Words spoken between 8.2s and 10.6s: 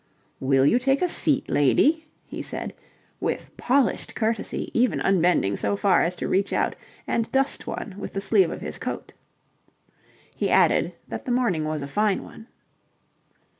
sleeve of his coat. He